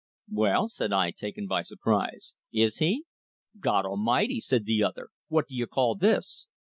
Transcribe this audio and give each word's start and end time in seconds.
"Well," 0.31 0.67
said 0.67 0.91
I, 0.91 1.11
taken 1.11 1.45
by 1.45 1.61
surprise, 1.61 2.33
"is 2.51 2.77
he?" 2.79 3.05
"God 3.59 3.85
Almighty!" 3.85 4.39
said 4.39 4.65
the 4.65 4.83
other. 4.83 5.09
"What 5.27 5.47
do 5.47 5.53
you 5.53 5.67
call 5.67 5.93
this?" 5.93 6.47